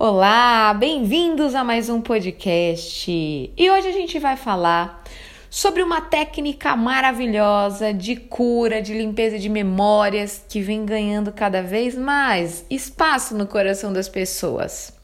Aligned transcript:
Olá, 0.00 0.72
bem-vindos 0.74 1.56
a 1.56 1.64
mais 1.64 1.88
um 1.88 2.00
podcast. 2.00 3.10
E 3.10 3.68
hoje 3.68 3.88
a 3.88 3.90
gente 3.90 4.16
vai 4.20 4.36
falar 4.36 5.02
sobre 5.50 5.82
uma 5.82 6.00
técnica 6.00 6.76
maravilhosa 6.76 7.92
de 7.92 8.14
cura, 8.14 8.80
de 8.80 8.94
limpeza 8.94 9.40
de 9.40 9.48
memórias 9.48 10.44
que 10.48 10.60
vem 10.60 10.86
ganhando 10.86 11.32
cada 11.32 11.64
vez 11.64 11.96
mais 11.96 12.64
espaço 12.70 13.36
no 13.36 13.44
coração 13.44 13.92
das 13.92 14.08
pessoas. 14.08 14.96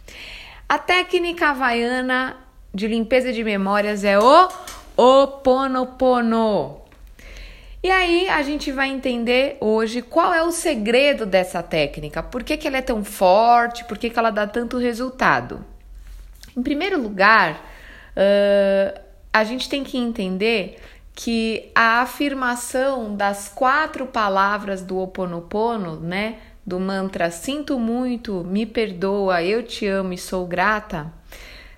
A 0.69 0.79
técnica 0.79 1.49
havaiana 1.49 2.37
de 2.73 2.87
limpeza 2.87 3.33
de 3.33 3.43
memórias 3.43 4.05
é 4.05 4.17
o 4.17 4.49
Oponopono. 4.97 6.84
E 7.85 7.91
aí 7.91 8.31
a 8.31 8.41
gente 8.41 8.73
vai 8.73 8.89
entender 8.89 9.59
hoje 9.61 10.01
qual 10.01 10.33
é 10.33 10.43
o 10.43 10.51
segredo 10.51 11.27
dessa 11.27 11.63
técnica, 11.63 12.23
por 12.23 12.43
que, 12.43 12.57
que 12.57 12.67
ela 12.67 12.79
é 12.79 12.81
tão 12.81 13.05
forte, 13.05 13.85
por 13.85 13.99
que, 13.99 14.09
que 14.09 14.19
ela 14.19 14.31
dá 14.31 14.47
tanto 14.47 14.79
resultado. 14.79 15.63
Em 16.57 16.63
primeiro 16.63 16.99
lugar, 16.99 17.63
uh, 18.17 19.01
a 19.31 19.45
gente 19.45 19.69
tem 19.69 19.85
que 19.85 19.99
entender 19.99 20.81
que 21.15 21.71
a 21.75 22.01
afirmação 22.01 23.15
das 23.15 23.51
quatro 23.51 24.07
palavras 24.07 24.81
do 24.81 24.97
Ho 24.97 25.03
Oponopono, 25.03 26.01
né, 26.01 26.39
do 26.65 26.81
mantra 26.81 27.31
sinto 27.31 27.79
muito, 27.79 28.43
me 28.45 28.65
perdoa, 28.65 29.43
eu 29.43 29.63
te 29.63 29.87
amo 29.87 30.15
e 30.15 30.19
sou 30.19 30.47
grata, 30.47 31.13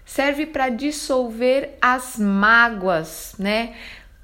serve 0.04 0.46
para 0.46 0.68
dissolver 0.68 1.76
as 1.80 2.16
mágoas, 2.16 3.34
né? 3.40 3.74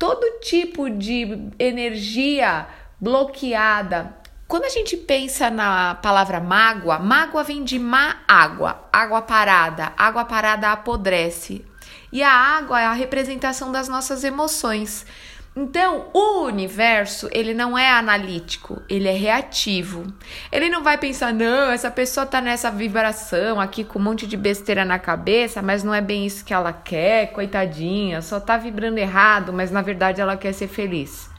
Todo 0.02 0.41
tipo 0.41 0.91
de 0.91 1.48
energia 1.61 2.66
bloqueada. 3.01 4.16
Quando 4.48 4.65
a 4.65 4.69
gente 4.69 4.97
pensa 4.97 5.48
na 5.48 5.95
palavra 5.95 6.41
mágoa, 6.41 6.98
mágoa 6.98 7.45
vem 7.45 7.62
de 7.62 7.79
má 7.79 8.16
água, 8.27 8.88
água 8.93 9.23
parada, 9.23 9.93
água 9.96 10.24
parada 10.24 10.73
apodrece. 10.73 11.65
E 12.13 12.21
a 12.21 12.32
água 12.32 12.80
é 12.80 12.85
a 12.85 12.93
representação 12.93 13.71
das 13.71 13.88
nossas 13.88 14.24
emoções. 14.24 15.07
Então, 15.54 16.06
o 16.14 16.45
universo, 16.45 17.28
ele 17.30 17.52
não 17.52 17.76
é 17.76 17.90
analítico, 17.90 18.80
ele 18.88 19.06
é 19.06 19.12
reativo. 19.12 20.06
Ele 20.50 20.70
não 20.70 20.82
vai 20.82 20.96
pensar, 20.96 21.30
não, 21.30 21.70
essa 21.70 21.90
pessoa 21.90 22.24
tá 22.24 22.40
nessa 22.40 22.70
vibração 22.70 23.60
aqui 23.60 23.84
com 23.84 23.98
um 23.98 24.02
monte 24.02 24.26
de 24.26 24.34
besteira 24.34 24.82
na 24.82 24.98
cabeça, 24.98 25.60
mas 25.60 25.84
não 25.84 25.92
é 25.92 26.00
bem 26.00 26.24
isso 26.24 26.42
que 26.42 26.54
ela 26.54 26.73
quer, 26.73 27.32
coitadinha, 27.32 28.23
só 28.23 28.40
tá 28.40 28.56
vibrando 28.56 28.96
errado, 28.96 29.52
mas 29.52 29.70
na 29.70 29.82
verdade 29.82 30.23
ela 30.23 30.38
quer 30.38 30.54
ser 30.54 30.68
feliz. 30.68 31.30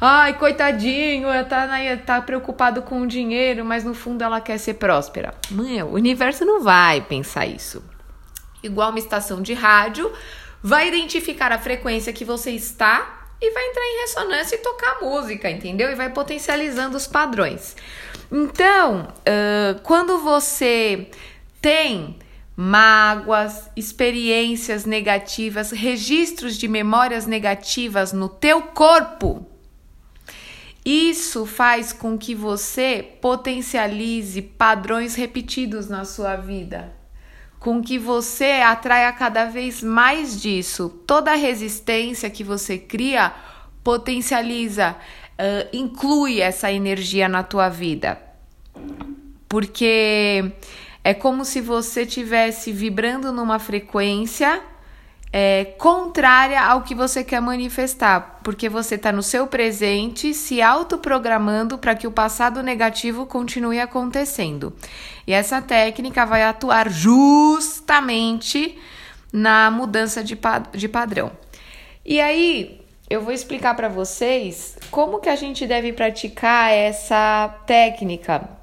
Ai, 0.00 0.34
coitadinho, 0.34 1.26
tá, 1.46 1.66
tá 2.04 2.22
preocupado 2.22 2.82
com 2.82 3.00
o 3.00 3.06
dinheiro, 3.08 3.64
mas 3.64 3.82
no 3.82 3.94
fundo 3.94 4.22
ela 4.22 4.40
quer 4.40 4.58
ser 4.58 4.74
próspera. 4.74 5.34
Meu, 5.50 5.86
o 5.86 5.94
universo 5.94 6.44
não 6.44 6.62
vai 6.62 7.00
pensar 7.00 7.44
isso. 7.44 7.82
Igual 8.62 8.90
uma 8.90 8.98
estação 9.00 9.42
de 9.42 9.52
rádio, 9.52 10.12
vai 10.62 10.86
identificar 10.86 11.50
a 11.50 11.58
frequência 11.58 12.12
que 12.12 12.24
você 12.24 12.50
está 12.50 13.15
e 13.40 13.50
vai 13.50 13.68
entrar 13.68 13.82
em 13.82 14.00
ressonância 14.00 14.56
e 14.56 14.58
tocar 14.58 15.00
música, 15.00 15.50
entendeu? 15.50 15.90
E 15.90 15.94
vai 15.94 16.10
potencializando 16.10 16.96
os 16.96 17.06
padrões. 17.06 17.76
Então, 18.32 19.08
uh, 19.20 19.80
quando 19.82 20.18
você 20.18 21.10
tem 21.60 22.18
mágoas, 22.56 23.70
experiências 23.76 24.86
negativas, 24.86 25.70
registros 25.70 26.56
de 26.56 26.66
memórias 26.66 27.26
negativas 27.26 28.12
no 28.12 28.28
teu 28.28 28.62
corpo, 28.62 29.46
isso 30.84 31.44
faz 31.44 31.92
com 31.92 32.16
que 32.16 32.34
você 32.34 33.06
potencialize 33.20 34.40
padrões 34.40 35.14
repetidos 35.14 35.88
na 35.88 36.04
sua 36.04 36.36
vida 36.36 36.95
com 37.66 37.82
que 37.82 37.98
você 37.98 38.62
atraia 38.64 39.12
cada 39.12 39.46
vez 39.46 39.82
mais 39.82 40.40
disso. 40.40 40.88
Toda 41.04 41.34
resistência 41.34 42.30
que 42.30 42.44
você 42.44 42.78
cria 42.78 43.34
potencializa, 43.82 44.94
uh, 45.32 45.76
inclui 45.76 46.40
essa 46.40 46.70
energia 46.70 47.28
na 47.28 47.42
tua 47.42 47.68
vida. 47.68 48.22
Porque 49.48 50.44
é 51.02 51.12
como 51.12 51.44
se 51.44 51.60
você 51.60 52.02
estivesse 52.02 52.70
vibrando 52.70 53.32
numa 53.32 53.58
frequência 53.58 54.62
é, 55.38 55.66
contrária 55.76 56.58
ao 56.58 56.80
que 56.80 56.94
você 56.94 57.22
quer 57.22 57.42
manifestar, 57.42 58.40
porque 58.42 58.70
você 58.70 58.94
está 58.94 59.12
no 59.12 59.22
seu 59.22 59.46
presente 59.46 60.32
se 60.32 60.62
autoprogramando 60.62 61.76
para 61.76 61.94
que 61.94 62.06
o 62.06 62.10
passado 62.10 62.62
negativo 62.62 63.26
continue 63.26 63.78
acontecendo. 63.78 64.74
E 65.26 65.34
essa 65.34 65.60
técnica 65.60 66.24
vai 66.24 66.42
atuar 66.42 66.88
justamente 66.88 68.78
na 69.30 69.70
mudança 69.70 70.24
de, 70.24 70.38
de 70.72 70.88
padrão. 70.88 71.30
E 72.02 72.18
aí, 72.18 72.80
eu 73.10 73.20
vou 73.20 73.34
explicar 73.34 73.76
para 73.76 73.90
vocês 73.90 74.78
como 74.90 75.20
que 75.20 75.28
a 75.28 75.36
gente 75.36 75.66
deve 75.66 75.92
praticar 75.92 76.72
essa 76.72 77.54
técnica 77.66 78.55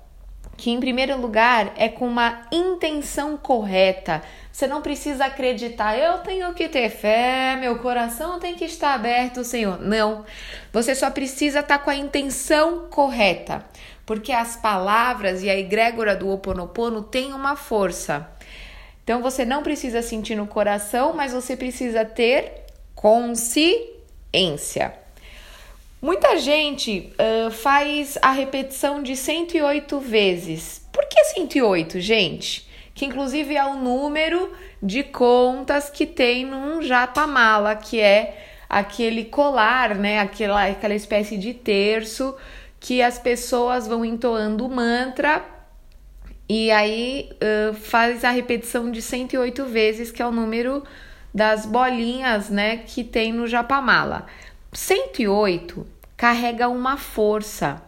que 0.63 0.71
em 0.71 0.79
primeiro 0.79 1.19
lugar 1.19 1.73
é 1.75 1.89
com 1.89 2.07
uma 2.07 2.47
intenção 2.49 3.35
correta. 3.35 4.21
Você 4.49 4.65
não 4.65 4.81
precisa 4.81 5.25
acreditar, 5.25 5.97
eu 5.97 6.19
tenho 6.19 6.53
que 6.53 6.69
ter 6.69 6.89
fé, 6.89 7.57
meu 7.59 7.79
coração 7.79 8.39
tem 8.39 8.55
que 8.55 8.63
estar 8.63 8.93
aberto, 8.93 9.43
Senhor. 9.43 9.81
Não. 9.81 10.23
Você 10.71 10.95
só 10.95 11.11
precisa 11.11 11.59
estar 11.59 11.79
com 11.79 11.89
a 11.89 11.95
intenção 11.95 12.87
correta, 12.89 13.65
porque 14.05 14.31
as 14.31 14.55
palavras 14.55 15.43
e 15.43 15.49
a 15.49 15.59
egrégora 15.59 16.15
do 16.15 16.29
Oponopono 16.29 17.03
têm 17.03 17.33
uma 17.33 17.57
força. 17.57 18.25
Então 19.03 19.21
você 19.21 19.43
não 19.43 19.63
precisa 19.63 20.01
sentir 20.01 20.35
no 20.35 20.47
coração, 20.47 21.11
mas 21.11 21.33
você 21.33 21.57
precisa 21.57 22.05
ter 22.05 22.67
consciência. 22.95 23.83
Muita 26.03 26.37
gente 26.37 27.13
uh, 27.13 27.49
faz 27.49 28.17
a 28.21 28.31
repetição 28.31 29.01
de 29.01 29.15
108 29.15 30.01
vezes. 30.01 30.85
Por 30.91 31.05
que 31.05 31.23
108, 31.23 32.01
gente? 32.01 32.67
Que 32.93 33.05
inclusive 33.05 33.55
é 33.55 33.63
o 33.63 33.75
número 33.75 34.51
de 34.81 35.01
contas 35.01 35.89
que 35.89 36.05
tem 36.05 36.45
num 36.45 36.81
japamala, 36.81 37.73
que 37.77 38.01
é 38.01 38.37
aquele 38.67 39.23
colar, 39.23 39.95
né? 39.95 40.19
Aquela, 40.19 40.65
aquela 40.67 40.93
espécie 40.93 41.37
de 41.37 41.53
terço 41.53 42.35
que 42.81 43.01
as 43.01 43.17
pessoas 43.17 43.87
vão 43.87 44.03
entoando 44.03 44.65
o 44.65 44.69
mantra 44.69 45.41
e 46.49 46.69
aí 46.69 47.29
uh, 47.35 47.73
faz 47.75 48.25
a 48.25 48.29
repetição 48.29 48.91
de 48.91 49.01
108 49.01 49.65
vezes, 49.67 50.11
que 50.11 50.21
é 50.21 50.25
o 50.27 50.31
número 50.31 50.83
das 51.33 51.65
bolinhas, 51.65 52.49
né, 52.49 52.75
que 52.85 53.05
tem 53.05 53.31
no 53.31 53.47
japamala. 53.47 54.27
108 54.73 55.92
carrega 56.23 56.69
uma 56.69 56.95
força, 56.95 57.83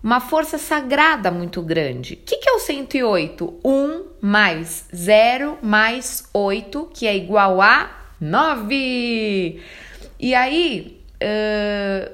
uma 0.00 0.20
força 0.20 0.56
sagrada 0.56 1.32
muito 1.32 1.60
grande. 1.60 2.14
O 2.14 2.16
que, 2.18 2.36
que 2.36 2.48
é 2.48 2.52
o 2.52 2.60
108? 2.60 3.58
1 3.64 4.04
mais 4.20 4.86
0 4.94 5.58
mais 5.60 6.28
8, 6.32 6.90
que 6.94 7.08
é 7.08 7.16
igual 7.16 7.60
a 7.60 7.90
9. 8.20 9.60
E 10.20 10.32
aí, 10.32 11.02
uh, 11.20 12.12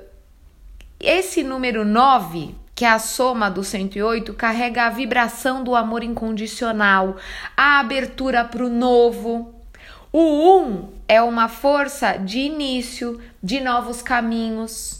esse 0.98 1.44
número 1.44 1.84
9, 1.84 2.54
que 2.74 2.86
é 2.86 2.88
a 2.88 2.98
soma 2.98 3.50
do 3.50 3.62
108, 3.62 4.32
carrega 4.32 4.86
a 4.86 4.88
vibração 4.88 5.62
do 5.62 5.76
amor 5.76 6.02
incondicional, 6.02 7.18
a 7.54 7.78
abertura 7.78 8.42
para 8.42 8.64
o 8.64 8.70
novo. 8.70 9.54
O 10.10 10.60
1 10.60 10.88
é 11.06 11.20
uma 11.20 11.46
força 11.46 12.16
de 12.16 12.38
início, 12.38 13.20
de 13.42 13.60
novos 13.60 14.00
caminhos 14.00 14.97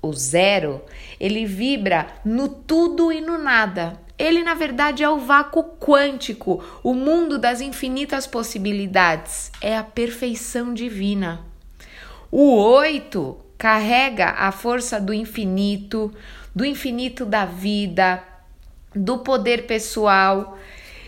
o 0.00 0.12
zero, 0.12 0.82
ele 1.18 1.44
vibra 1.44 2.06
no 2.24 2.48
tudo 2.48 3.12
e 3.12 3.20
no 3.20 3.38
nada. 3.38 3.98
Ele, 4.18 4.42
na 4.42 4.54
verdade, 4.54 5.04
é 5.04 5.08
o 5.08 5.18
vácuo 5.18 5.62
quântico, 5.78 6.62
o 6.82 6.92
mundo 6.92 7.38
das 7.38 7.60
infinitas 7.60 8.26
possibilidades. 8.26 9.52
É 9.60 9.76
a 9.76 9.84
perfeição 9.84 10.74
divina. 10.74 11.44
O 12.30 12.56
oito 12.56 13.36
carrega 13.56 14.30
a 14.30 14.50
força 14.50 15.00
do 15.00 15.14
infinito, 15.14 16.12
do 16.54 16.64
infinito 16.64 17.24
da 17.24 17.44
vida, 17.44 18.22
do 18.94 19.18
poder 19.18 19.66
pessoal. 19.66 20.58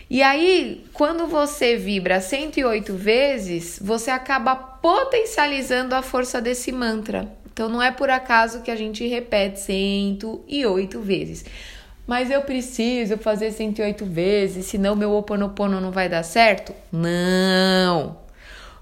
E 0.09 0.21
aí, 0.21 0.85
quando 0.93 1.27
você 1.27 1.75
vibra 1.75 2.19
108 2.21 2.93
vezes, 2.95 3.79
você 3.81 4.09
acaba 4.09 4.55
potencializando 4.55 5.95
a 5.95 6.01
força 6.01 6.41
desse 6.41 6.71
mantra. 6.71 7.40
Então 7.53 7.67
não 7.69 7.81
é 7.81 7.91
por 7.91 8.09
acaso 8.09 8.61
que 8.61 8.71
a 8.71 8.75
gente 8.75 9.05
repete 9.07 9.59
108 9.59 10.99
vezes. 11.01 11.45
Mas 12.07 12.31
eu 12.31 12.41
preciso 12.41 13.17
fazer 13.17 13.51
108 13.51 14.05
vezes, 14.05 14.65
senão 14.65 14.95
meu 14.95 15.13
oponopono 15.13 15.79
não 15.79 15.91
vai 15.91 16.09
dar 16.09 16.23
certo? 16.23 16.73
Não. 16.91 18.17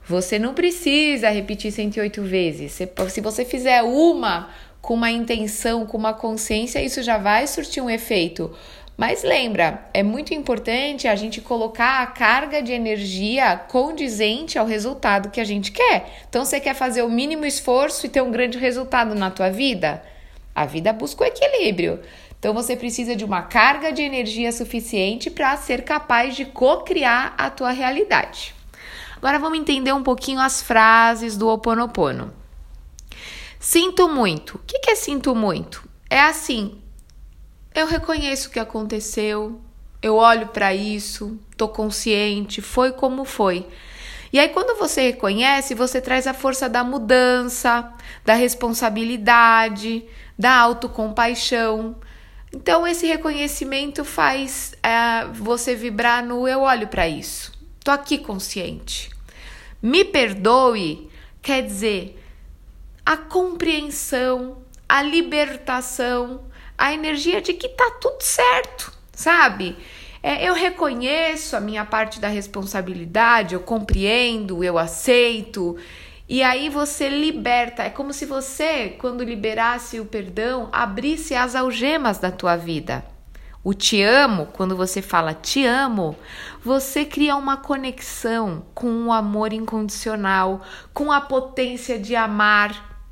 Você 0.07 0.39
não 0.39 0.53
precisa 0.53 1.29
repetir 1.29 1.71
108 1.71 2.23
vezes. 2.23 2.71
Se 3.09 3.21
você 3.21 3.45
fizer 3.45 3.83
uma 3.83 4.49
com 4.81 4.93
uma 4.93 5.11
intenção, 5.11 5.85
com 5.85 5.97
uma 5.97 6.13
consciência, 6.13 6.81
isso 6.81 7.03
já 7.03 7.17
vai 7.17 7.45
surtir 7.45 7.83
um 7.83 7.89
efeito. 7.89 8.51
Mas 8.99 9.23
lembra, 9.23 9.87
é 9.93 10.03
muito 10.03 10.33
importante 10.33 11.07
a 11.07 11.15
gente 11.15 11.39
colocar 11.39 12.01
a 12.01 12.07
carga 12.07 12.61
de 12.61 12.73
energia 12.73 13.55
condizente 13.55 14.59
ao 14.59 14.65
resultado 14.65 15.29
que 15.29 15.39
a 15.39 15.45
gente 15.45 15.71
quer. 15.71 16.25
Então, 16.27 16.43
você 16.43 16.59
quer 16.59 16.73
fazer 16.73 17.01
o 17.01 17.09
mínimo 17.09 17.45
esforço 17.45 18.05
e 18.05 18.09
ter 18.09 18.21
um 18.21 18.29
grande 18.29 18.57
resultado 18.57 19.15
na 19.15 19.31
tua 19.31 19.49
vida? 19.49 20.03
A 20.53 20.65
vida 20.65 20.91
busca 20.91 21.23
o 21.23 21.25
equilíbrio. 21.25 22.01
Então, 22.37 22.53
você 22.53 22.75
precisa 22.75 23.15
de 23.15 23.23
uma 23.23 23.41
carga 23.41 23.93
de 23.93 24.01
energia 24.01 24.51
suficiente 24.51 25.29
para 25.29 25.55
ser 25.55 25.85
capaz 25.85 26.35
de 26.35 26.43
co-criar 26.43 27.35
a 27.37 27.49
tua 27.49 27.71
realidade. 27.71 28.53
Agora, 29.15 29.39
vamos 29.39 29.59
entender 29.59 29.93
um 29.93 30.03
pouquinho 30.03 30.41
as 30.41 30.61
frases 30.61 31.37
do 31.37 31.47
Ho 31.47 31.53
Oponopono. 31.53 32.33
Sinto 33.61 34.09
muito. 34.09 34.55
O 34.55 34.59
que 34.59 34.91
é 34.91 34.95
sinto 34.95 35.33
muito? 35.33 35.87
É 36.09 36.19
assim, 36.19 36.81
eu 37.79 37.87
reconheço 37.87 38.49
o 38.49 38.51
que 38.51 38.59
aconteceu, 38.59 39.59
eu 40.01 40.15
olho 40.15 40.47
para 40.47 40.73
isso, 40.73 41.39
tô 41.57 41.67
consciente, 41.67 42.61
foi 42.61 42.91
como 42.91 43.25
foi. 43.25 43.65
E 44.31 44.39
aí, 44.39 44.49
quando 44.49 44.77
você 44.77 45.01
reconhece, 45.01 45.73
você 45.73 45.99
traz 45.99 46.27
a 46.27 46.33
força 46.33 46.69
da 46.69 46.83
mudança, 46.83 47.91
da 48.23 48.35
responsabilidade, 48.35 50.05
da 50.37 50.55
autocompaixão. 50.55 51.95
Então, 52.53 52.85
esse 52.85 53.07
reconhecimento 53.07 54.05
faz 54.05 54.75
é, 54.83 55.25
você 55.25 55.73
vibrar 55.73 56.23
no 56.23 56.47
eu 56.47 56.61
olho 56.61 56.87
para 56.87 57.07
isso, 57.07 57.51
tô 57.83 57.91
aqui 57.91 58.17
consciente. 58.17 59.09
Me 59.81 60.03
perdoe 60.03 61.09
quer 61.41 61.63
dizer 61.63 62.21
a 63.05 63.17
compreensão, 63.17 64.61
a 64.87 65.01
libertação 65.01 66.48
a 66.79 66.93
energia 66.93 67.41
de 67.41 67.53
que 67.53 67.67
tá 67.67 67.91
tudo 67.99 68.21
certo, 68.21 68.93
sabe? 69.11 69.75
É, 70.23 70.47
eu 70.47 70.53
reconheço 70.53 71.57
a 71.57 71.59
minha 71.59 71.83
parte 71.83 72.21
da 72.21 72.29
responsabilidade, 72.29 73.53
eu 73.53 73.59
compreendo, 73.59 74.63
eu 74.63 74.77
aceito. 74.77 75.75
E 76.27 76.41
aí 76.41 76.69
você 76.69 77.09
liberta. 77.09 77.83
É 77.83 77.89
como 77.89 78.13
se 78.13 78.25
você, 78.25 78.95
quando 78.97 79.25
liberasse 79.25 79.99
o 79.99 80.05
perdão, 80.05 80.69
abrisse 80.71 81.35
as 81.35 81.53
algemas 81.53 82.17
da 82.17 82.31
tua 82.31 82.55
vida. 82.55 83.03
O 83.61 83.73
te 83.73 84.01
amo, 84.01 84.45
quando 84.45 84.73
você 84.73 85.01
fala 85.01 85.33
te 85.33 85.65
amo, 85.65 86.15
você 86.63 87.03
cria 87.03 87.35
uma 87.35 87.57
conexão 87.57 88.65
com 88.73 89.07
o 89.07 89.11
amor 89.11 89.51
incondicional, 89.51 90.61
com 90.93 91.11
a 91.11 91.19
potência 91.19 91.99
de 91.99 92.15
amar, 92.15 93.03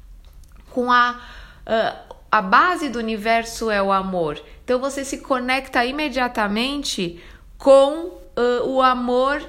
com 0.72 0.90
a, 0.90 1.20
uh, 1.68 2.16
a 2.32 2.42
base 2.42 2.90
do 2.90 3.00
universo 3.00 3.72
é 3.72 3.82
o 3.82 3.92
amor. 3.92 4.42
Então 4.64 4.80
você 4.80 5.06
se 5.06 5.20
conecta 5.20 5.86
imediatamente 5.86 7.22
com 7.58 8.08
uh, 8.38 8.68
o 8.68 8.82
amor 8.82 9.42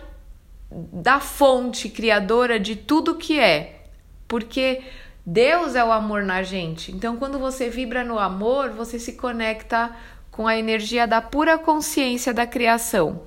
da 0.71 1.19
fonte 1.19 1.89
criadora 1.89 2.59
de 2.61 2.77
tudo 2.77 3.17
que 3.17 3.39
é. 3.39 3.83
Porque 4.27 4.83
Deus 5.27 5.75
é 5.75 5.85
o 5.85 5.91
amor 5.91 6.23
na 6.23 6.43
gente. 6.43 6.93
Então 6.93 7.17
quando 7.17 7.39
você 7.39 7.69
vibra 7.69 8.05
no 8.05 8.19
amor, 8.19 8.71
você 8.71 8.99
se 8.99 9.15
conecta 9.15 9.91
com 10.31 10.47
a 10.47 10.57
energia 10.57 11.07
da 11.07 11.21
pura 11.21 11.59
consciência 11.59 12.33
da 12.33 12.47
criação. 12.47 13.23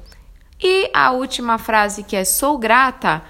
E 0.63 0.89
a 0.94 1.12
última 1.12 1.57
frase 1.57 2.03
que 2.03 2.15
é 2.15 2.24
sou 2.24 2.57
grata 2.57 3.24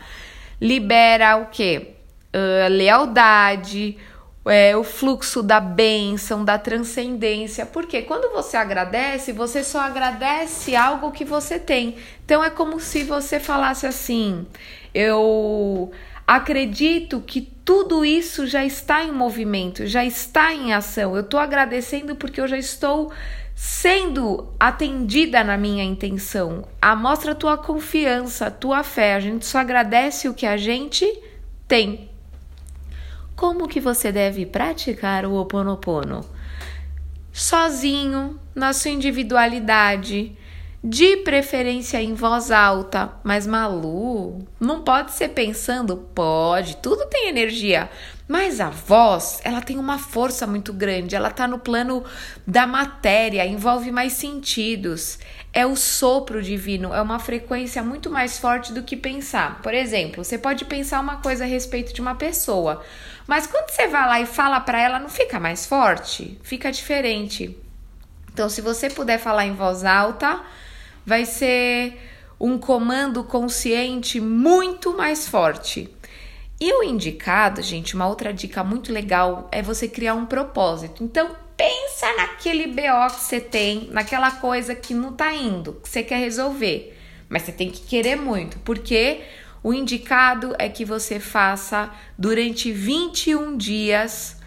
libera 0.62 1.38
o 1.38 1.48
que? 1.48 1.96
Uh, 2.34 2.70
lealdade, 2.70 3.98
é, 4.46 4.76
o 4.76 4.84
fluxo 4.84 5.44
da 5.44 5.60
bênção, 5.60 6.44
da 6.44 6.58
transcendência. 6.58 7.66
Porque 7.66 8.02
quando 8.02 8.32
você 8.32 8.58
agradece, 8.58 9.32
você 9.32 9.64
só 9.64 9.80
agradece 9.80 10.76
algo 10.76 11.12
que 11.12 11.26
você 11.26 11.60
tem. 11.60 11.96
Então 12.26 12.44
é 12.44 12.50
como 12.50 12.80
se 12.80 13.04
você 13.04 13.40
falasse 13.40 13.86
assim: 13.86 14.46
eu 14.94 15.92
acredito 16.26 17.22
que 17.22 17.42
tudo 17.42 18.04
isso 18.04 18.48
já 18.48 18.66
está 18.66 19.04
em 19.04 19.12
movimento, 19.12 19.86
já 19.86 20.04
está 20.04 20.54
em 20.54 20.74
ação. 20.74 21.16
Eu 21.16 21.22
estou 21.22 21.40
agradecendo 21.40 22.16
porque 22.16 22.42
eu 22.42 22.48
já 22.48 22.58
estou 22.58 23.12
sendo 23.56 24.54
atendida 24.60 25.44
na 25.44 25.56
minha 25.56 25.84
intenção. 25.84 26.68
Mostra 26.98 27.34
a 27.34 27.36
tua 27.36 27.58
confiança, 27.58 28.48
a 28.48 28.52
tua 28.52 28.84
fé. 28.84 29.14
A 29.14 29.20
gente 29.20 29.46
só 29.46 29.60
agradece 29.60 30.28
o 30.28 30.34
que 30.34 30.46
a 30.46 30.58
gente 30.58 31.06
tem. 31.68 32.11
Como 33.42 33.68
que 33.68 33.80
você 33.80 34.12
deve 34.12 34.46
praticar 34.46 35.26
o 35.26 35.32
Ho 35.32 35.42
Oponopono? 35.42 36.24
Sozinho, 37.34 38.40
na 38.54 38.72
sua 38.72 38.92
individualidade, 38.92 40.38
de 40.84 41.18
preferência 41.18 42.02
em 42.02 42.16
voz 42.16 42.50
alta, 42.50 43.14
mas 43.24 43.46
Malu, 43.46 44.40
não 44.60 44.82
pode 44.82 45.12
ser 45.12 45.30
pensando, 45.30 45.96
pode, 45.96 46.78
tudo 46.78 47.06
tem 47.06 47.28
energia, 47.30 47.88
mas 48.28 48.60
a 48.60 48.70
voz, 48.70 49.40
ela 49.44 49.62
tem 49.62 49.78
uma 49.78 50.00
força 50.00 50.48
muito 50.48 50.74
grande, 50.74 51.16
ela 51.16 51.30
tá 51.30 51.48
no 51.48 51.60
plano 51.60 52.04
da 52.48 52.66
matéria, 52.66 53.46
envolve 53.46 53.92
mais 53.92 54.14
sentidos. 54.14 55.20
É 55.54 55.66
o 55.68 55.76
sopro 55.76 56.42
divino, 56.42 56.94
é 56.94 57.02
uma 57.02 57.20
frequência 57.20 57.84
muito 57.84 58.10
mais 58.10 58.40
forte 58.40 58.74
do 58.74 58.82
que 58.82 58.96
pensar. 58.96 59.62
Por 59.62 59.74
exemplo, 59.74 60.24
você 60.24 60.38
pode 60.38 60.66
pensar 60.66 61.00
uma 61.00 61.18
coisa 61.18 61.44
a 61.44 61.48
respeito 61.48 61.94
de 61.94 62.02
uma 62.02 62.16
pessoa, 62.16 62.82
mas 63.28 63.46
quando 63.46 63.70
você 63.70 63.88
vai 63.88 64.08
lá 64.08 64.22
e 64.22 64.26
fala 64.26 64.60
para 64.60 64.82
ela, 64.82 64.98
não 64.98 65.10
fica 65.10 65.40
mais 65.40 65.66
forte? 65.66 66.40
Fica 66.42 66.72
diferente. 66.72 67.56
Então, 68.34 68.50
se 68.50 68.62
você 68.62 68.90
puder 68.90 69.20
falar 69.20 69.46
em 69.46 69.54
voz 69.54 69.84
alta, 69.84 70.42
vai 71.06 71.26
ser 71.26 71.98
um 72.40 72.58
comando 72.58 73.24
consciente 73.24 74.20
muito 74.20 74.96
mais 74.96 75.28
forte. 75.28 75.90
E 76.60 76.74
o 76.74 76.84
indicado, 76.84 77.62
gente, 77.62 77.96
uma 77.96 78.08
outra 78.08 78.34
dica 78.34 78.64
muito 78.64 78.92
legal 78.94 79.48
é 79.52 79.62
você 79.62 79.88
criar 79.88 80.14
um 80.14 80.26
propósito. 80.26 81.04
Então, 81.04 81.36
pensa 81.58 82.16
naquele 82.16 82.68
BO 82.68 83.08
que 83.14 83.22
você 83.22 83.40
tem, 83.40 83.90
naquela 83.92 84.32
coisa 84.32 84.74
que 84.76 84.94
não 84.94 85.14
tá 85.14 85.34
indo, 85.34 85.74
que 85.82 85.90
você 85.90 86.04
quer 86.04 86.20
resolver. 86.20 86.98
Mas 87.30 87.44
você 87.44 87.52
tem 87.52 87.70
que 87.70 87.82
querer 87.82 88.16
muito, 88.16 88.60
porque 88.60 89.22
o 89.64 89.74
indicado 89.74 90.56
é 90.58 90.68
que 90.68 90.84
você 90.84 91.20
faça 91.20 91.92
durante 92.18 92.72
21 92.72 93.56
dias 93.58 94.38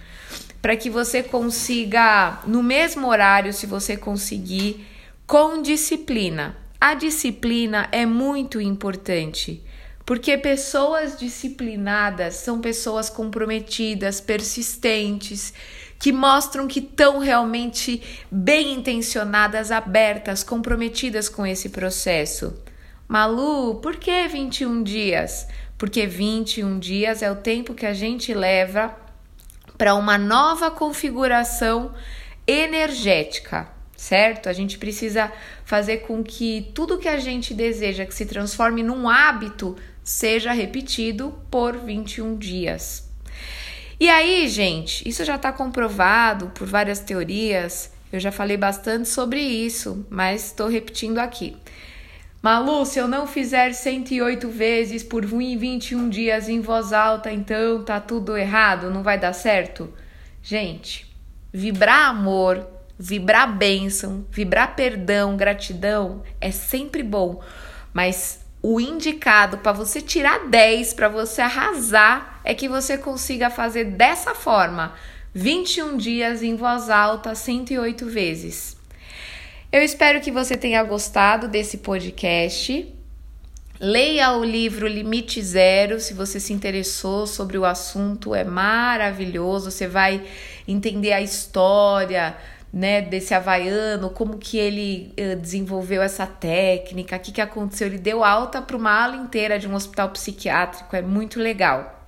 para 0.60 0.76
que 0.76 0.90
você 0.90 1.22
consiga, 1.22 2.40
no 2.46 2.62
mesmo 2.62 3.06
horário, 3.06 3.52
se 3.52 3.66
você 3.66 3.96
conseguir, 3.96 4.86
com 5.26 5.62
disciplina. 5.62 6.56
A 6.80 6.94
disciplina 6.94 7.88
é 7.90 8.04
muito 8.04 8.60
importante, 8.60 9.64
porque 10.04 10.36
pessoas 10.36 11.18
disciplinadas 11.18 12.34
são 12.34 12.60
pessoas 12.60 13.08
comprometidas, 13.08 14.20
persistentes, 14.20 15.54
que 15.98 16.12
mostram 16.12 16.66
que 16.66 16.80
estão 16.80 17.18
realmente 17.18 18.02
bem 18.30 18.74
intencionadas, 18.74 19.70
abertas, 19.70 20.44
comprometidas 20.44 21.30
com 21.30 21.46
esse 21.46 21.70
processo. 21.70 22.62
Malu, 23.08 23.76
por 23.76 23.96
que 23.96 24.28
21 24.28 24.82
dias? 24.82 25.48
Porque 25.78 26.06
21 26.06 26.78
dias 26.78 27.22
é 27.22 27.30
o 27.30 27.36
tempo 27.36 27.72
que 27.72 27.86
a 27.86 27.94
gente 27.94 28.34
leva 28.34 28.94
para 29.78 29.94
uma 29.94 30.18
nova 30.18 30.70
configuração 30.70 31.94
energética, 32.46 33.73
certo? 33.96 34.48
A 34.48 34.52
gente 34.52 34.78
precisa 34.78 35.32
fazer 35.64 35.98
com 35.98 36.22
que 36.22 36.70
tudo 36.74 36.98
que 36.98 37.08
a 37.08 37.18
gente 37.18 37.54
deseja 37.54 38.04
que 38.04 38.14
se 38.14 38.26
transforme 38.26 38.82
num 38.82 39.08
hábito 39.08 39.76
seja 40.02 40.52
repetido 40.52 41.34
por 41.50 41.76
21 41.76 42.36
dias. 42.36 43.10
E 43.98 44.08
aí, 44.08 44.48
gente, 44.48 45.08
isso 45.08 45.24
já 45.24 45.36
está 45.36 45.52
comprovado 45.52 46.48
por 46.54 46.66
várias 46.66 46.98
teorias. 46.98 47.92
Eu 48.12 48.20
já 48.20 48.30
falei 48.30 48.56
bastante 48.56 49.08
sobre 49.08 49.40
isso, 49.40 50.04
mas 50.10 50.46
estou 50.46 50.68
repetindo 50.68 51.18
aqui. 51.18 51.56
Malu, 52.42 52.84
se 52.84 52.98
eu 52.98 53.08
não 53.08 53.26
fizer 53.26 53.72
108 53.72 54.50
vezes 54.50 55.02
por 55.02 55.24
21 55.24 56.10
dias 56.10 56.46
em 56.46 56.60
voz 56.60 56.92
alta, 56.92 57.32
então 57.32 57.82
tá 57.82 57.98
tudo 57.98 58.36
errado, 58.36 58.90
não 58.90 59.02
vai 59.02 59.18
dar 59.18 59.32
certo? 59.32 59.90
Gente, 60.42 61.10
vibrar 61.50 62.10
amor, 62.10 62.68
vibrar 62.98 63.56
bênção, 63.56 64.26
vibrar 64.30 64.74
perdão, 64.76 65.36
gratidão 65.36 66.22
é 66.40 66.50
sempre 66.50 67.02
bom, 67.02 67.40
mas 67.92 68.40
o 68.62 68.80
indicado 68.80 69.58
para 69.58 69.72
você 69.72 70.00
tirar 70.00 70.48
10, 70.48 70.94
para 70.94 71.08
você 71.08 71.42
arrasar, 71.42 72.40
é 72.42 72.54
que 72.54 72.68
você 72.68 72.96
consiga 72.96 73.50
fazer 73.50 73.84
dessa 73.84 74.34
forma: 74.34 74.94
21 75.34 75.96
dias 75.96 76.42
em 76.42 76.56
voz 76.56 76.88
alta, 76.88 77.34
108 77.34 78.06
vezes. 78.06 78.76
Eu 79.70 79.82
espero 79.82 80.20
que 80.20 80.30
você 80.30 80.56
tenha 80.56 80.82
gostado 80.82 81.48
desse 81.48 81.78
podcast. 81.78 82.90
Leia 83.80 84.32
o 84.32 84.44
livro 84.44 84.86
Limite 84.86 85.42
Zero 85.42 86.00
se 86.00 86.14
você 86.14 86.38
se 86.38 86.52
interessou 86.52 87.26
sobre 87.26 87.58
o 87.58 87.64
assunto, 87.64 88.34
é 88.34 88.44
maravilhoso. 88.44 89.70
Você 89.70 89.88
vai 89.88 90.22
entender 90.66 91.12
a 91.12 91.20
história 91.20 92.36
né, 92.74 93.00
desse 93.00 93.32
havaiano, 93.32 94.10
como 94.10 94.36
que 94.36 94.58
ele 94.58 95.14
uh, 95.16 95.36
desenvolveu 95.36 96.02
essa 96.02 96.26
técnica, 96.26 97.14
o 97.14 97.20
que, 97.20 97.30
que 97.30 97.40
aconteceu. 97.40 97.86
Ele 97.86 97.98
deu 97.98 98.24
alta 98.24 98.60
para 98.60 98.76
uma 98.76 98.90
ala 98.90 99.14
inteira 99.14 99.60
de 99.60 99.68
um 99.68 99.74
hospital 99.74 100.10
psiquiátrico, 100.10 100.96
é 100.96 101.00
muito 101.00 101.38
legal. 101.38 102.04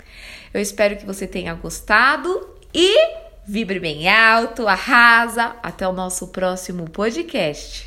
Eu 0.53 0.61
espero 0.61 0.97
que 0.97 1.07
você 1.07 1.25
tenha 1.25 1.55
gostado 1.55 2.49
e 2.75 2.97
vibre 3.47 3.79
bem 3.79 4.09
alto, 4.09 4.67
arrasa. 4.67 5.55
Até 5.63 5.87
o 5.87 5.93
nosso 5.93 6.29
próximo 6.29 6.91
podcast. 6.91 7.86